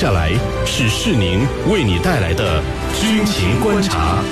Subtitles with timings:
[0.00, 0.32] 下来
[0.64, 2.62] 是世宁为你带来的
[2.98, 4.24] 军情观察。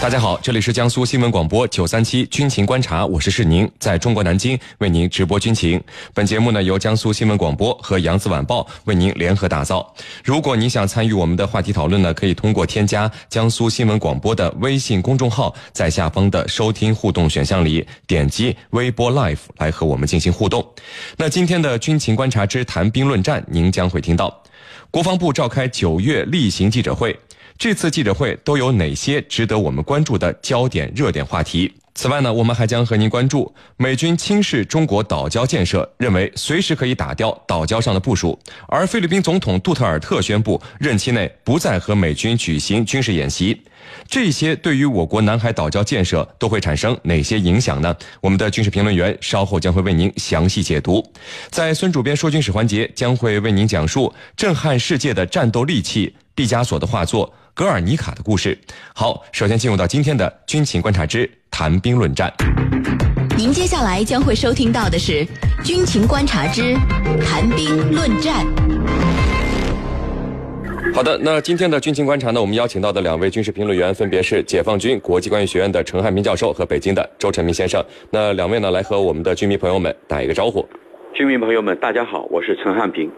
[0.00, 5.78] 大家好，这里是江苏新闻广播九三七军情观察，我是世宁，在中国南京为您直播军情。
[6.14, 9.94] 本节目呢由江苏新闻广播和扬子晚报为您联合打造。
[10.24, 20.66] 如果您想参与我们的话题讨论呢，可以通过添加江苏新闻广播的微信公众号，在下方的收听互动选项里点击微波 Live 来和我们进行互动。
[21.18, 24.42] 那今天的军情观察之谈兵论战，您将会听到
[24.90, 27.14] 国防部召开九月例行记者会。
[27.60, 31.70] 这次记者会都有哪些值得我们关注的焦点热点话题？
[31.94, 38.32] 此外呢，我们还将和您关注美军轻视中国岛礁建设，认为随时可以打掉岛礁上的部署；
[38.66, 43.60] 而菲律宾总统杜特尔特宣布任期内不再和美军举行军事演习。
[44.08, 47.94] 这些对于我国南海岛礁建设都会产生哪些影响呢？
[48.22, 51.04] 我们的军事评论员稍后将会为您详细解读。
[51.50, 57.30] 在孙主编说军事环节，将会为您讲述震撼世界的战斗利器——毕加索的画作。
[57.60, 58.56] 格尔尼卡的故事。
[58.94, 62.32] 好，首先进入到今天的军情观察之谈兵论战。
[63.36, 65.26] 您接下来将会收听到的是
[65.62, 66.72] 军情观察之
[67.22, 68.46] 谈兵论战。
[70.94, 77.84] 好的，那今天的军情观察呢，我们邀请到的两位军事评论员分别是解放军国际关系学院的陈汉平教授和北京的周成明先生。
[78.10, 80.66] 那两位呢，来和我们的军迷朋友们打一个招呼。
[81.12, 83.10] 军迷朋友们，大家好，我是陈汉平。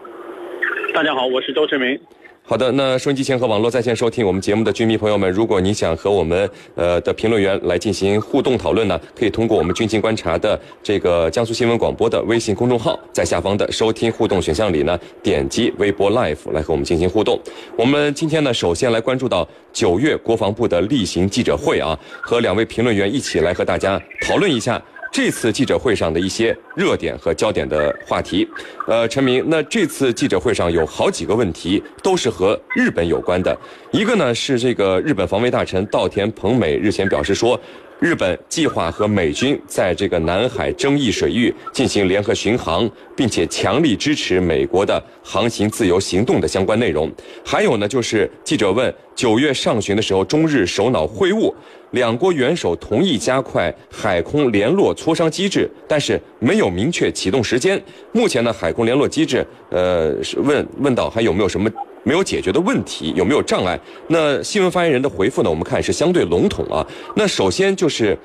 [0.93, 1.97] 大家好，我是周成明。
[2.45, 17.39] 好的，那收音机前和网络在线收听我们节目的军迷朋友们，如果你想和我们呃的评论员来进行互动讨论呢，可以通过我们军情观察的这个江苏新闻广播的微信公众号，在下方的收听互动选项里呢，点击微博 Live 来和我们进行互动。
[17.77, 24.83] 我们今天呢，首先来关注到九月国防部的例行记者会啊，和两位评论员一起来和大家讨论一下。
[25.13, 28.49] 这次记者会上的一些热点和焦点的话题，
[28.87, 33.55] 呃，陈明，那这次记者会上有好几个问题都是和日本有关的。
[33.91, 37.59] 一个呢是这个日本防卫大臣稻田朋美日前表示说，
[37.99, 47.11] 日本计划和美军在这个南海争议水域进行联合巡航，并且强力支持美国的航行自由行动的相关内容。
[47.45, 51.53] 还有呢，就是记者问，九月上旬的时候，中日首脑会晤。
[51.93, 57.81] 两国元首同意加快海空联络磋商机制，但是没有明确启动时间。
[58.11, 61.69] 目前呢，海空联络机制，呃，是问问到还有没有什么
[62.03, 63.79] 没有解决的问题，有没有障碍？
[64.07, 65.49] 那新闻发言人的回复呢？
[65.49, 66.85] 我们看是相对笼统啊。
[67.15, 68.17] 那首先就是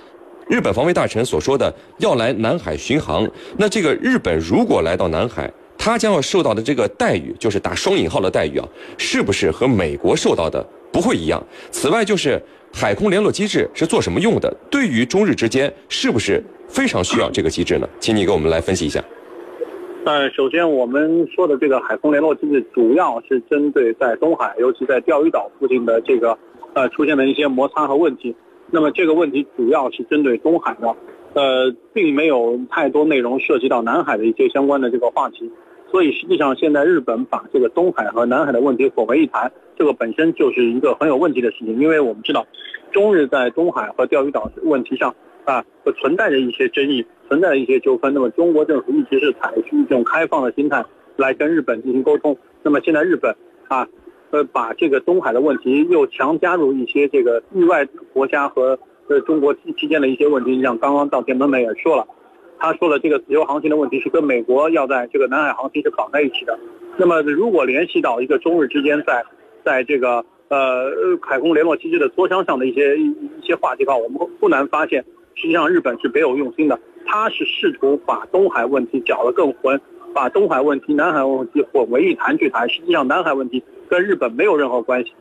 [0.48, 3.30] 日本防卫大臣所说的要来南海巡航。
[3.58, 11.42] 那这个日本如果来到南海，他将要受到的这个待遇，就是打双引号的待遇啊，是不是和美国受到的不会一样？
[11.70, 12.40] 此外就是。
[12.70, 14.54] 海空联络机制是做什么用的？
[14.70, 17.88] 对于中日之间，是不是非常需要这个机制呢？
[17.98, 19.02] 请你给我们来分析一下。
[20.04, 26.38] 呃，首先我们说的这个海空联络机制，主要是针对在东海，尤其在钓鱼岛附近的这个
[26.74, 28.36] 呃出现的一些摩擦和问题。
[28.70, 30.94] 那么这个问题主要是针对东海的，
[31.32, 35.50] 呃，并没有太多内容涉及到南海的一些相关的这个话题。
[35.90, 41.80] 所以实际上，现在日本把这个东海和南海的问题混为一谈，这个本身就是一个很有问题的事情。
[41.80, 42.46] 因为我们知道，
[42.92, 45.14] 中日在东海和钓鱼岛问题上
[45.46, 45.64] 啊，
[45.98, 48.12] 存在着一些争议，存在着一些纠纷。
[48.12, 50.84] 那么中国政府一直是采取一种开放的心态
[51.16, 52.36] 来跟日本进行沟通。
[52.62, 53.34] 那么现在日本
[53.68, 53.88] 啊，
[54.30, 58.78] 呃，把这个东海的问题又强加入一些这个域外国家和
[59.08, 62.06] 呃中国之间的一些问题，像刚刚到田本美也说了。
[62.58, 66.58] 他说了，这个自由航行的问题是跟美国要在这个南海航行是绑在一起的。
[66.96, 69.24] 那么，如果联系到一个中日之间在，
[69.64, 70.90] 在这个呃
[71.22, 75.04] 海空联络机制的磋商上的一些一些话题的话，我们不难发现，
[75.34, 76.78] 实际上日本是别有用心的。
[77.06, 79.80] 他是试图把东海问题搅得更混，
[80.12, 82.68] 把东海问题、南海问题混为一谈去谈。
[82.68, 85.12] 实际上，南海问题跟日本没有任何关系。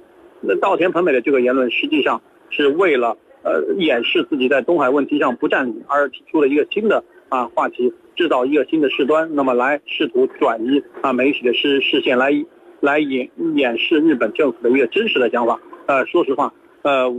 [0.41, 7.03] 那稻田朋美的这个言论，实际上是为了呃掩饰自己在东海问题上不占理，而提出了一个新的。
[7.29, 12.31] 啊，话题制造一个新的事端，那么来试图转移啊媒体的视视线，来
[12.79, 15.59] 来掩掩饰日本政府的一个真实的想法。
[15.87, 16.53] 呃，说实话，
[16.83, 17.13] 呃，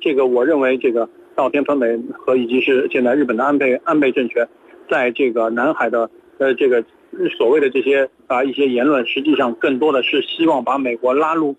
[0.00, 4.48] 这个我认为这个稻田朋美和以及是现在日本的安倍安倍政权，
[4.88, 6.84] 在这个南海的呃这个
[7.36, 11.56] 所谓的这些啊一些言论，实际上更多的是希望把美国拉入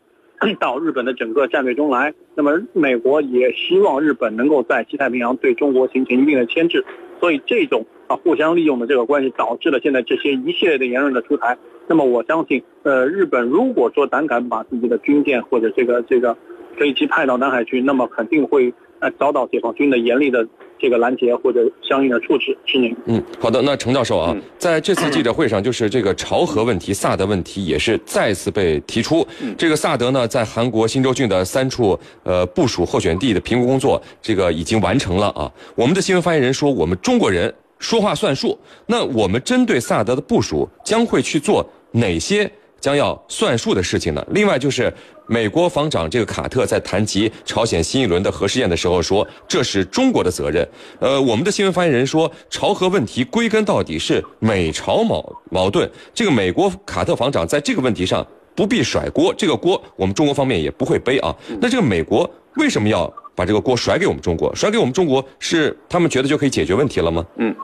[0.60, 2.14] 到日本的整个战略中来。
[2.36, 6.84] 那么美国也希望日本能够在西太平洋对中国形成一定的牵制。
[7.20, 11.58] 所以这种啊互相利用的这个关系，导致了现在这些一系列的言论的出台。
[11.88, 16.36] 那么我相信，呃，日本如果说胆敢把自己的军舰或者这个这个
[16.78, 20.48] 飞机派到南海去，那么肯定会呃遭到解放军的严厉的
[20.80, 22.58] 这个拦截或者相应的处置。
[22.66, 22.96] 是您。
[23.06, 23.62] 嗯，好的。
[23.62, 29.26] 那程教授啊，嗯在这次记者会上，就是这个朝核问题、萨德问题也是再次被提出。
[29.42, 35.52] 嗯这个萨德呢，在韩国新州郡的三处呃部署候选地的评估工作，这个已经完成了啊。
[35.76, 38.58] 我们的新闻发言人说，我们中国人说话算数。
[38.86, 42.50] 那我们针对萨德的部署，将会去做哪些
[42.80, 44.26] 将要算数的事情呢？
[44.32, 44.94] 另外就是。
[45.28, 50.68] 美国防长这个卡特在谈及朝鲜新一轮的核试验的时候说，这是中国的责任。
[51.00, 55.90] 呃，我们的新闻发言人说，朝核问题归根到底是美朝矛矛盾。
[56.14, 58.26] 这个美国卡特防长在这个问题上
[58.56, 61.36] 不必甩锅，这个锅我们中国方面也不会背啊。
[61.60, 64.54] 那这个美国为什么要把这个锅甩给我们中国？
[64.56, 67.26] 甩给我们中国是他们觉得就可以解决问题了吗？
[67.38, 67.56] 嗯，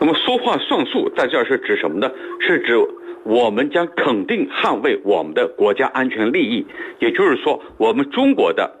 [0.00, 2.10] 那么说话算数在这儿是指什么呢？
[2.40, 2.74] 是指
[3.26, 6.64] 我们将肯定捍卫我们的国家安全利益，
[7.00, 8.72] 也就是说，我们中国的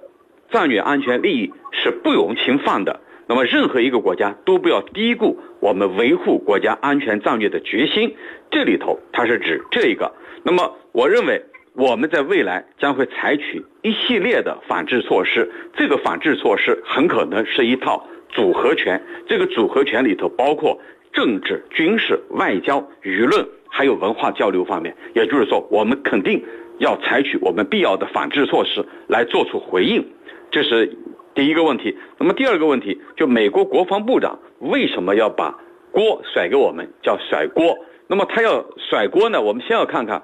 [0.52, 3.00] 战略安全利益是不容侵犯的。
[3.26, 8.14] 那么，任何一个国家都不要低估我们维护国家安全战略的决心。
[8.48, 10.12] 这里头它是指这一个。
[10.44, 11.42] 那么，我认为
[11.74, 15.50] 我们在未来将会采取一系列的反制措施。
[15.76, 19.02] 这个反制措施很可能是一套组合拳。
[19.26, 20.80] 这个组合拳里头包括
[21.12, 24.94] 政治、军事、外交、舆论，还有文化交流方面。
[25.14, 26.44] 也就是说，我们肯定
[26.78, 30.04] 要采取我们必要的反制措施来做出回应。
[30.50, 30.96] 这是
[31.34, 31.96] 第一个问题。
[32.18, 35.58] 那么第二个问题，就美国国防部长为什么要把
[35.90, 37.76] 锅甩给我们，叫甩锅？
[38.06, 39.40] 那么他要甩锅呢？
[39.42, 40.22] 我们先要看看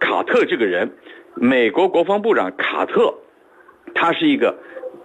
[0.00, 0.90] 卡特这个人，
[1.34, 3.14] 美国国防部长卡特，
[3.94, 4.58] 他是一个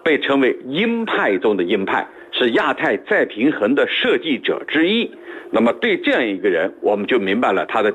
[0.03, 2.07] 被称为鹰派中的鹰派，
[2.37, 5.11] 是亚太再平衡的设计者之一。
[5.49, 7.93] 那么对这样一个人，我们就明白了他的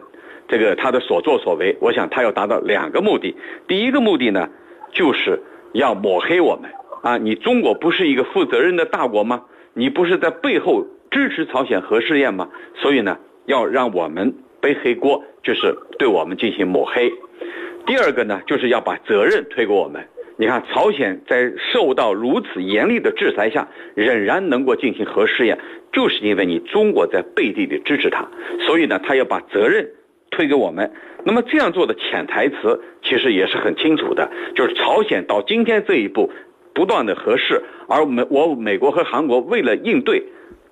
[0.49, 1.77] 这个他的所作所为。
[1.81, 3.37] 我想他要达到两个目的，
[3.69, 4.49] 第一个目的呢，
[4.93, 5.41] 就是
[5.73, 6.71] 要抹黑我们
[7.03, 7.19] 啊！
[7.19, 9.45] 你中国不是一个负责任的大国吗？
[9.75, 12.49] 你不是在背后支持朝鲜核试验吗？
[12.75, 17.13] 所以呢，要让我们背黑锅，就是对我们进行抹黑。
[17.87, 20.03] 第二个呢，就是要把责任推给我们。
[20.37, 25.59] 你看，朝鲜在受到如此严厉的制裁下，仍然能够进行核试验，
[25.93, 28.27] 就是因为你中国在背地里支持他，
[28.67, 29.89] 所以呢，他要把责任
[30.31, 30.91] 推给我们。
[31.25, 36.31] 那么这样做的潜台词其实也是很清楚的，就是朝鲜到今天这一步，
[36.75, 40.23] 不断的核试，而美我美国和韩国为了应对，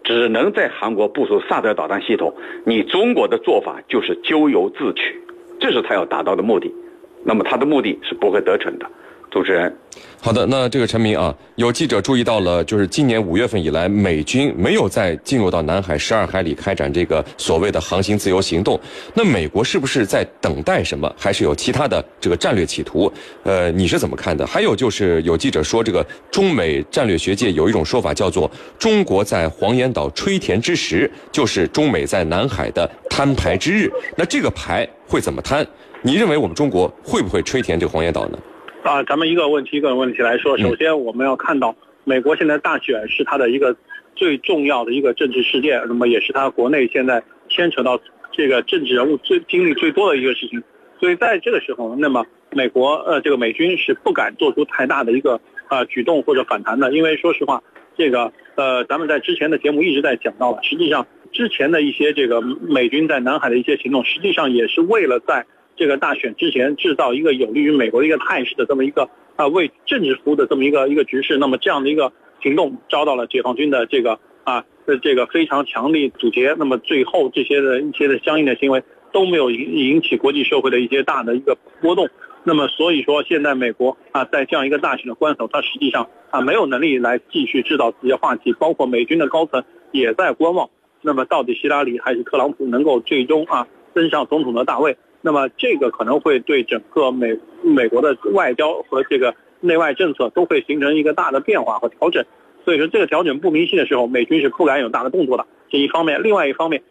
[0.03, 2.35] 只能在韩国部署萨德导弹系统。
[2.65, 5.21] 你中国的做法就是咎由自取，
[5.61, 6.75] 这是他要达到的目的。
[7.23, 8.91] 那么他的目的是不会得逞的。
[9.31, 9.73] 主持人，
[10.21, 18.79] 好的，那这个陈明啊，有记者注意到了，就是今年五月份以来，美军没有再进入到南海十二海里开展这个所谓的航行自由行动。
[19.15, 23.11] 那美国是不是在等待什么，还是有其他的这个战略企图？
[23.45, 24.45] 呃，你是怎么看的？
[24.45, 28.51] 还有就是有记者说，这个中美战略学界有一种说法叫做
[28.81, 33.89] “中国在黄岩岛吹填之时，就是中美在南海的摊牌之日”。
[34.19, 35.65] 那这个牌会怎么摊？
[36.03, 38.39] 你认为我们中国会不会吹填这个黄岩岛呢？
[38.83, 43.77] 啊，咱们一个问题一个问题来说，首先我们要看到，美国现在大选是它的一个
[44.17, 48.01] 最重要的一个政治事件，那么也是它国内现在牵扯到
[48.33, 50.63] 这个政治人物最精力最多的一个事情。
[50.99, 55.39] 所以在这个时候，那么美国呃这个美军是不敢做出太大的一个
[55.69, 57.63] 呃举动或者反弹的，因为说实话，
[57.99, 65.45] 这个呃咱们在之前的节目一直在讲到了，实际上之前的一些这个美军在南海的一些行动，实际上也是为了在
[65.81, 82.07] 这个大选之前制造一个有利于美国的一个态势的这么一个啊为政治服务的这么一个一个局势，那么这样的一个行动遭到了解放军的这个啊的这个非常强力阻截，那么最后这些的一些的相应的行为都没有引引起国际社会的一些大的一个波动，
[82.45, 90.69] 那么所以说现在美国啊在这样一个大选的关头，它实际上啊没有能力来继续制造这些话题，包括美军的高层也在观望，
[91.01, 94.95] 那么到底希拉里还是特朗普能够最终啊登上总统的大位？
[95.23, 102.25] 那么这个可能会对整个美美国的外交和这个内外政策都会形成一个大的变化和调整。
[102.65, 105.47] 所以说这个调整不明晰的时候，美军是不敢有大的动作的。
[105.69, 106.83] 这一方面，另外一方面，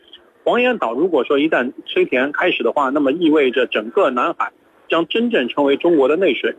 [0.44, 4.52] 黄岩岛如果说一旦吹填开始的话，那么意味着整个南海
[4.88, 6.56] 将真正成为中国的内水。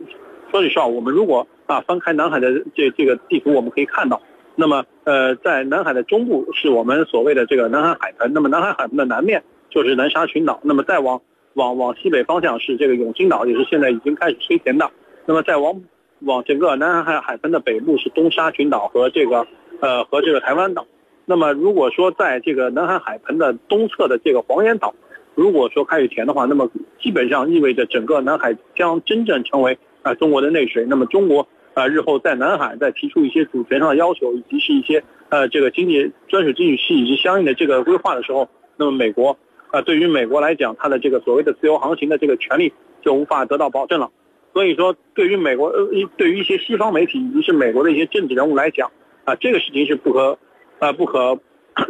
[0.49, 4.21] 说句实话，我们如果啊翻开南海的这这个地图，我们可以看到，
[4.55, 11.21] 那么呃在南海的中部是我们所谓的这个南海海盆，那么南海海盆的南面就是南沙群岛，那么再往
[11.53, 14.89] 往往西北方向是这个永兴岛，也是现在已经开始吹填的。
[15.25, 15.81] 那么再往
[16.21, 19.45] 往整个南海海盆的北部是东沙群岛和这个
[19.79, 20.85] 呃和这个台湾岛。
[21.25, 24.93] 那么如果说在这个南海海盆的东侧的这个黄岩岛，
[25.35, 30.85] 如果说开始填的话，那么基本上意味着整个南海将真正成为啊、中国的内水。
[30.85, 39.37] 那么中国呃日后在南海再提出一些主权上的要求，以及是一些呃这个经济专属经济区以及相应的这个规划的时候，那么美国
[39.71, 44.11] 啊对于美国来讲，它的这个所谓的自由航行的这个权利就无法得到保证了。
[44.53, 45.87] 所以说，对于美国呃
[46.17, 48.91] 对于一些西方媒体以及是美国的一些政治人物来讲，
[49.23, 50.37] 啊这个事情是不可
[50.79, 51.39] 呃不可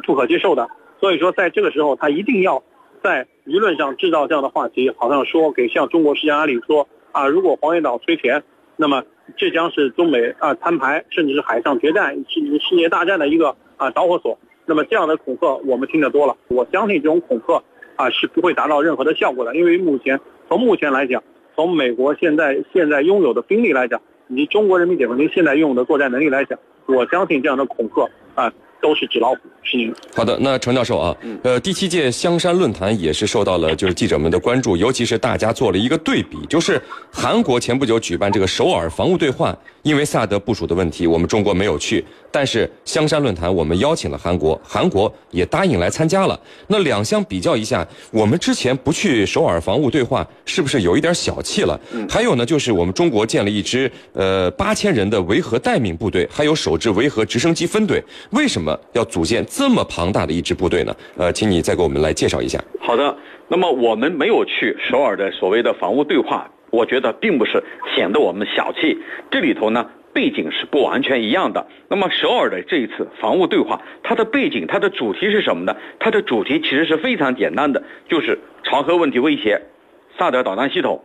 [0.04, 0.70] 不可接受的。
[1.00, 2.62] 所以说，在这个时候，他一定要
[3.04, 8.44] 在舆论上制造这样的话题，好像说给向中国施加压力，说啊，如果黄岩岛摧田，
[8.78, 9.04] 那么
[9.36, 14.38] 这将是中美啊摊牌，甚至是海上决战，甚至世界大战的一个啊导火索。
[14.68, 17.62] 那么这样的恐吓我们听得多了，我相信这种恐吓
[18.02, 21.22] 啊是不会达到任何的效果的，因为目前从目前来讲，
[21.56, 28.52] 从美国现在现在拥有的兵力来讲，以及中国人民解放军现在拥有的作战能力来讲，我相信这样的恐吓啊。
[28.84, 29.94] 都是纸老虎，是您。
[30.16, 36.82] 好的，那程教授啊，呃，第七届香山论坛也是受到了就是记者们的关注，尤其是大家做了一个对比，就是
[37.12, 46.40] 韩国前不久举办这个首尔防务对话，因为萨德部署的问题，我们中国没有去，但是香山论坛我们邀请了韩国，韩国也答应来参加了。
[46.68, 51.80] 那两相比较一下，我们之前不去首尔防务对话，是不是有一点小气了？
[52.10, 58.78] 还有呢，就是我们中国建了一支呃八千人的维和待命部队，还有首支维和直升机分队，为什么？
[58.94, 60.96] 要组建这么庞大的一支部队呢？
[61.18, 62.62] 呃，请你再给我们来介绍一下。
[62.80, 63.16] 好的，
[63.48, 67.64] 那么我们没有去首尔的所谓的防务对话，我觉得并不是
[67.96, 68.98] 显得我们小气。
[69.30, 71.68] 这里头呢，背景是不完全一样的。
[71.90, 75.76] 那么首尔的这一次防务对话，它的背景、它的主题是什么呢？
[76.00, 79.62] 它的主题其实是非常简单的，就是朝核问题威胁、
[80.18, 81.04] 萨德导弹系统，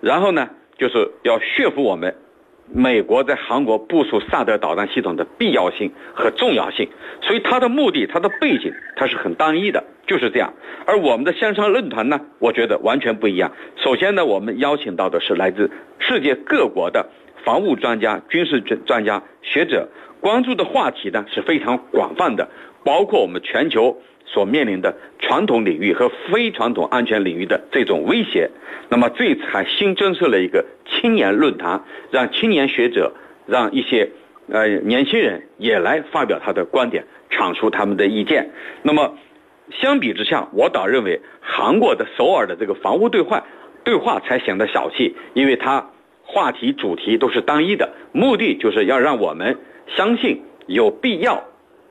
[0.00, 2.14] 然后呢，就是要说服我们。
[2.72, 6.88] 美国在韩国部署萨德导弹系统的必要性和重要性，
[7.20, 10.54] 所以它的目的、它的背景，它是很单一的，就是这样。
[10.86, 13.50] 而我们的香山论坛呢，我觉得完全不一样。
[13.74, 15.68] 首先呢，我们邀请到的是来自
[15.98, 17.08] 世界各国的
[17.44, 19.88] 防务专家、军事专专家、学者，
[20.20, 22.48] 关注的话题呢是非常广泛的，
[22.84, 24.00] 包括我们全球。
[24.32, 28.48] 所面临的传统领域和非传统安全领域的这种威胁，
[28.88, 31.82] 那么这次还新增设了一个青年论坛，
[32.12, 33.12] 让青年学者、
[33.46, 34.08] 让一些
[34.48, 38.50] 呃年轻人也来发表他的观点，阐述他们的意见。
[38.82, 39.16] 那么
[39.72, 43.44] 相比之下，我倒认为韩国的首尔的这个防务对话
[43.82, 45.90] 对话才显得小气，因为它
[46.32, 49.58] 话题主题都是单一的，目的就是要让我们
[49.96, 51.42] 相信有必要。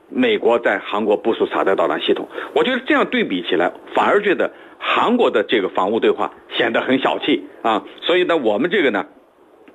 [0.07, 7.83] 美国在韩国部署萨德导弹系统，我觉得这样对比起来，反而觉得韩国的这个防务对话显得很小气啊。
[8.01, 9.05] 所以呢，我们这个呢，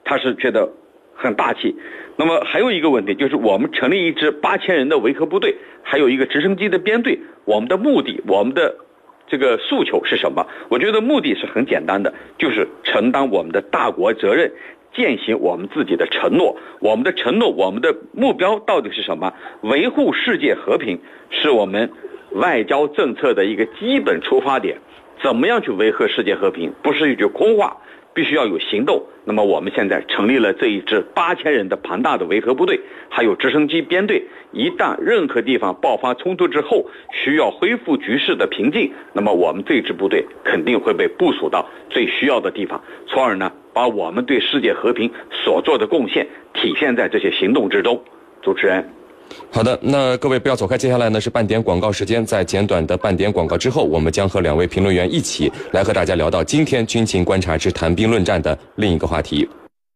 [0.03, 0.73] 他是觉得
[1.15, 1.77] 很大气。
[2.17, 8.75] 那么还有一个问题就是，我们成立一支八千人的维和部队，还有一个直升机的编队，我们的目的，我们的
[9.27, 10.47] 这个诉求是什么？
[10.69, 14.53] 我觉得目的是很简单的，就是承担我们的大国责任。
[14.97, 19.33] 践行我们自己的承诺，我们的承诺，我们的目标到底是什么？
[19.63, 21.01] 维护世界和平
[21.31, 21.91] 是我们
[22.31, 24.79] 外交政策的一个基本出发点。
[25.21, 26.73] 怎么样去维护世界和平？
[26.81, 27.77] 不是一句空话。
[28.15, 29.03] 必须要有行动。
[29.25, 34.23] 那么我们现在成立了这一支八千人的庞大的维和部队，还有直升机编队。
[34.53, 48.03] 一旦任何地方爆发冲突之后，需要恢复局势的平静，那么我们这支部队肯定会被部署到最需要的地方，从而呢，把我们对世界和平所做的贡献体现在这些行动之中。
[48.43, 49.04] 主持人。
[49.51, 59.49] 好的，那各位不要走开，接下来呢是半点广告时间，在简短的半点广告之后，我们将和两位评论员一起来和大家聊到今天军情观察之谈兵论战的另一个话题。